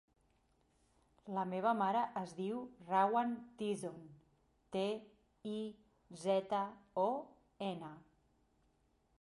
La 1.37 1.41
meva 1.49 1.73
mare 1.81 2.01
es 2.21 2.33
diu 2.39 2.63
Rawan 2.87 3.35
Tizon: 3.59 3.99
te, 4.77 4.83
i, 5.53 5.55
zeta, 6.23 6.63
o, 7.07 7.09
ena. 7.71 7.95